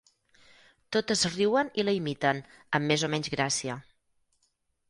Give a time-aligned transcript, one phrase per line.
[0.97, 2.41] Totes riuen i la imiten,
[2.79, 3.77] amb més o menys gràcia.